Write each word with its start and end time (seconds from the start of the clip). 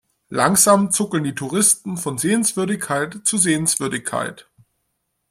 Langsam 0.29 0.89
zuckeln 0.89 1.23
die 1.23 1.35
Touristen 1.35 1.95
von 1.95 2.17
Sehenswürdigkeit 2.17 3.19
zu 3.23 3.37
Sehenswürdigkeit. 3.37 4.47